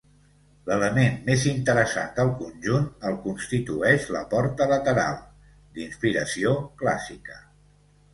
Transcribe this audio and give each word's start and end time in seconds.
L'element 0.67 1.17
més 1.25 1.41
interessant 1.49 2.07
del 2.15 2.31
conjunt 2.39 2.87
el 3.09 3.17
constitueix 3.25 4.07
la 4.15 4.23
porta 4.31 4.69
lateral, 4.73 5.21
d'inspiració 5.77 6.55
clàssica. 6.81 7.39